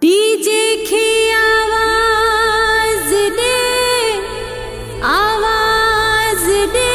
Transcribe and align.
DJ 0.00 0.64
की 0.86 1.06
आवाज़ 1.34 3.12
दे 3.36 3.60
आवाज़ 5.10 6.48
दे 6.74 6.90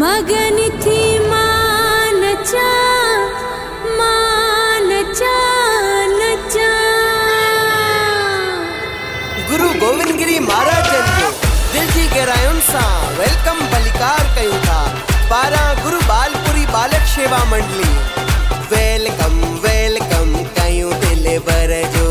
मगन 0.00 0.56
थी 0.84 1.02
माँ 1.28 2.12
नचा 2.20 2.72
माँ 3.98 4.80
नचा 4.86 5.36
नचा 6.14 6.72
गुरु 9.50 9.68
गोविंद 9.84 10.16
गिरी 10.18 10.38
महाराज 10.48 10.90
दिल 11.72 11.86
जी 11.92 12.06
गहरायुनि 12.16 12.66
सां 12.72 12.90
वेलकम 13.20 13.64
बलिकार 13.74 14.34
कयूं 14.36 14.58
था। 14.66 14.82
गुरु 15.84 15.98
बालपुरी 16.08 16.66
बालक 16.66 17.06
शेवा 17.14 17.44
मंडली। 17.50 18.23
वेलकम 18.72 19.34
वेलकम, 19.64 20.30
कयूं 20.56 20.92
दिल 21.00 21.26
भर 21.38 21.72
जो। 21.94 22.06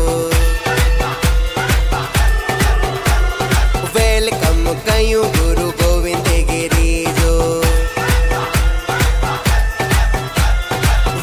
वेलकम, 3.96 4.60
कयूं 4.88 5.24
गुरु 5.36 5.70
गोविंद 5.80 6.28
गिरी 6.50 6.92
जो। 7.18 7.34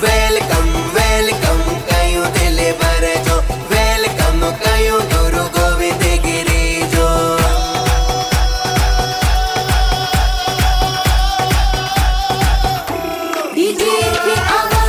वेलकम 0.04 0.68
वेलकम, 0.98 1.62
कयूं 1.92 2.26
दिल 2.34 2.60
भर 2.82 3.08
जो। 3.28 3.40
वेलकम, 3.72 4.40
कयूं 4.66 5.02
गुरु 5.14 5.44
गोविंद 5.58 6.04
गिरी 6.26 6.66
जो। 6.96 7.08
डीजे 13.56 13.98
की 14.24 14.36
आवाज़ 14.50 14.81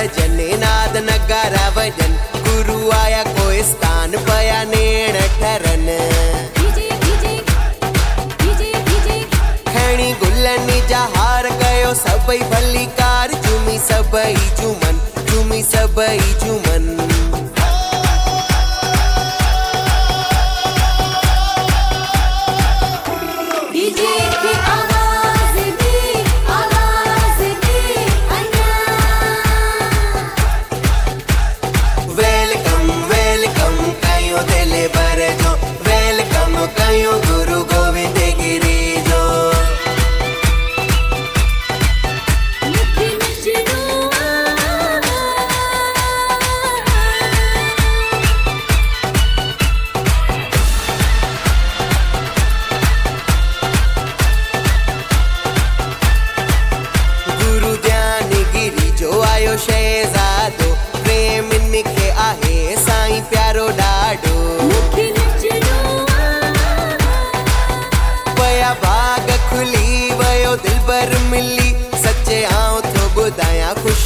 सजन 0.00 0.38
नाद 0.60 0.94
नगारा 1.06 1.64
वज़न 1.76 2.12
गुरु 2.44 2.76
आया 2.98 3.22
कोई 3.38 3.58
स्थान 3.70 4.16
पया 4.28 4.60
नेण 4.70 5.18
ठरन। 5.40 5.84
खणी 9.68 10.08
गुलनि 10.22 10.80
जा 10.90 11.02
हार 11.16 11.48
सबई 12.00 12.38
भली 12.38 12.48
भलीकार 12.52 13.28
झूमी 13.42 13.78
सबई 13.90 14.34
झूमन 14.56 14.94
झूमी 15.26 15.62
सबई 15.62 16.18
झूमन 16.40 16.69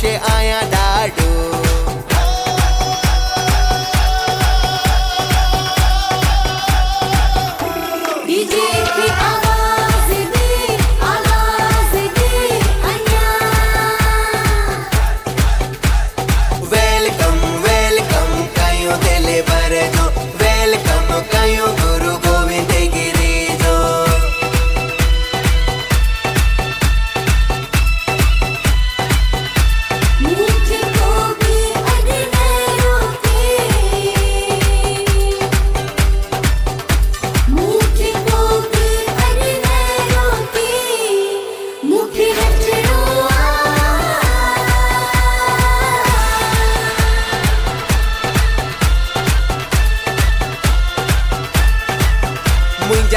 ॿुधायां 0.04 0.60
ख़ुशि 0.60 0.73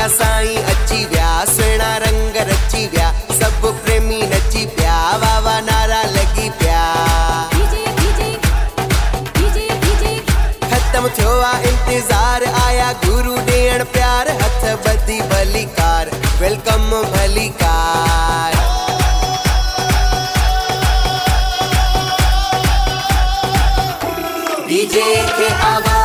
साईं 0.10 0.64
अची 0.72 1.04
विया, 1.06 1.30
सुहिणा 1.46 1.92
रंग 2.04 2.36
रची 2.50 2.86
विया 2.94 3.12
सभु 3.40 3.72
प्रेमी 3.84 4.22
नची 4.34 4.66
पिया 4.76 4.98
वाह 5.22 5.60
नारा 5.68 6.02
लॻी 6.16 6.50
पिया। 6.60 6.84
ख़तम 10.72 11.08
थियो 11.18 11.34
आहे 11.50 11.70
इंतज़ार, 11.72 12.44
आया 12.64 12.92
गुरु 13.06 13.36
ॾियण 13.36 13.84
प्यार, 13.94 14.30
हथ 14.42 14.64
ॿधी 14.88 15.20
भलीकार 15.34 16.10
वेलकम 16.42 16.90
भलीकार 17.14 18.56
डीजे 24.68 25.06
खे 25.38 25.48
आवाज़ 25.68 25.97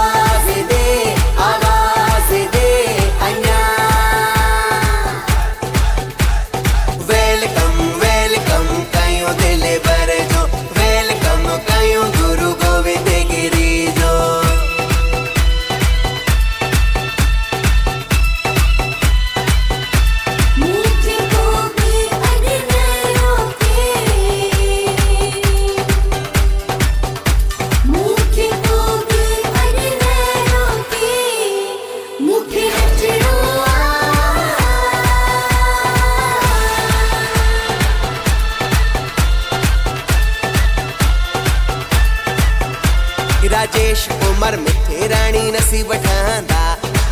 राणी 45.72 45.82
बठांदा 45.88 46.62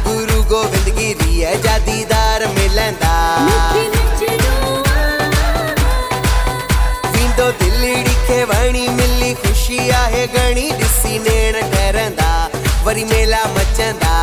गुरु 0.05 0.43
गोविंद 0.49 0.89
गिरी 0.97 1.41
है 1.41 1.53
जादीदार 1.62 2.45
मिलंदा। 2.57 3.12
विंदो 7.15 7.47
दिल्ली 7.61 7.95
डिखे 8.05 8.43
वणी 8.51 8.87
मिली, 8.99 9.33
ख़ुशी 9.41 9.79
आहे 10.03 10.27
गणी 10.37 10.71
दिसी 10.77 11.19
नेण 11.25 11.61
ठहरंदा 11.73 12.31
वरी 12.85 13.05
मेला 13.05 13.43
मचंदा। 13.57 14.15